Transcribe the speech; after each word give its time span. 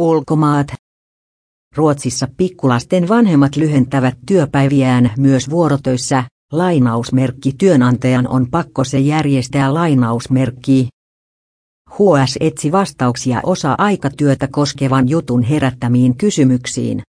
Ulkomaat. 0.00 0.66
Ruotsissa 1.76 2.28
pikkulasten 2.36 3.08
vanhemmat 3.08 3.56
lyhentävät 3.56 4.14
työpäiviään 4.26 5.10
myös 5.18 5.50
vuorotöissä, 5.50 6.24
lainausmerkki 6.52 7.52
työnantajan 7.58 8.28
on 8.28 8.46
pakko 8.50 8.84
se 8.84 8.98
järjestää 8.98 9.74
lainausmerkki. 9.74 10.88
HS 11.90 12.36
etsi 12.40 12.72
vastauksia 12.72 13.40
osa-aikatyötä 13.42 14.48
koskevan 14.48 15.08
jutun 15.08 15.42
herättämiin 15.42 16.16
kysymyksiin. 16.16 17.02